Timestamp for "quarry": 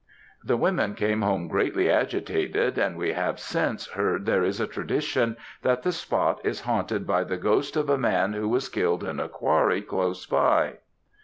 9.29-9.83